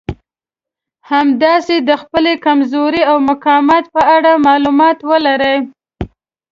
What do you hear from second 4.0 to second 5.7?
اړه مالومات ولرئ.